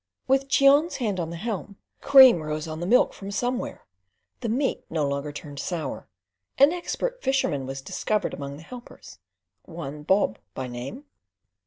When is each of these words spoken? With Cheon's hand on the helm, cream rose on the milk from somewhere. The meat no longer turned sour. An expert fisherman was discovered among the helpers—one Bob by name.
With 0.27 0.47
Cheon's 0.47 0.95
hand 0.95 1.19
on 1.19 1.29
the 1.29 1.35
helm, 1.35 1.77
cream 2.01 2.41
rose 2.41 2.67
on 2.67 2.79
the 2.79 2.87
milk 2.87 3.13
from 3.13 3.29
somewhere. 3.29 3.85
The 4.39 4.49
meat 4.49 4.83
no 4.89 5.07
longer 5.07 5.31
turned 5.31 5.59
sour. 5.59 6.07
An 6.57 6.71
expert 6.73 7.21
fisherman 7.21 7.67
was 7.67 7.83
discovered 7.83 8.33
among 8.33 8.57
the 8.57 8.63
helpers—one 8.63 10.01
Bob 10.01 10.39
by 10.55 10.65
name. 10.65 11.05